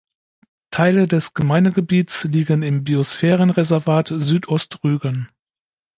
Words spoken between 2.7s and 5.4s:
Biosphärenreservat Südost-Rügen.